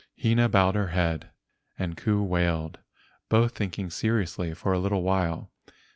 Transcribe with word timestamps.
Hina 0.19 0.49
bowed 0.49 0.73
her 0.73 0.87
head 0.87 1.29
and 1.77 1.95
Ku 1.95 2.23
wailed, 2.23 2.79
both 3.29 3.55
thinking 3.55 3.91
seriously 3.91 4.55
for 4.55 4.73
a 4.73 4.79
little 4.79 5.03
while. 5.03 5.51